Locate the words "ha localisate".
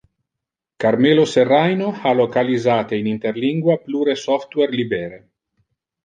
2.01-2.95